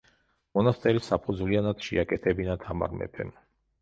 [0.59, 3.35] მონასტერი საფუძვლიანად შეაკეთებინა თამარ მეფემ.